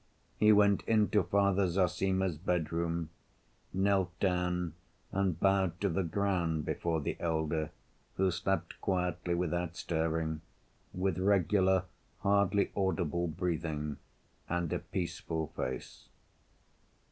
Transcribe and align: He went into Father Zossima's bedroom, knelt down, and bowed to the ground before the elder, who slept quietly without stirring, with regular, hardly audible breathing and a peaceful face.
He 0.35 0.51
went 0.51 0.81
into 0.87 1.21
Father 1.21 1.67
Zossima's 1.67 2.35
bedroom, 2.39 3.11
knelt 3.71 4.19
down, 4.19 4.73
and 5.11 5.39
bowed 5.39 5.79
to 5.79 5.89
the 5.89 6.01
ground 6.03 6.65
before 6.65 6.99
the 7.01 7.15
elder, 7.19 7.69
who 8.15 8.31
slept 8.31 8.81
quietly 8.81 9.35
without 9.35 9.75
stirring, 9.75 10.41
with 10.91 11.19
regular, 11.19 11.83
hardly 12.21 12.71
audible 12.75 13.27
breathing 13.27 13.97
and 14.49 14.73
a 14.73 14.79
peaceful 14.79 15.53
face. 15.55 16.09